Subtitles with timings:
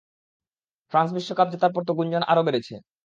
[0.93, 2.73] France বিশ্বকাপ জেতার পর তো গুঞ্জন আরও বেড়েছে।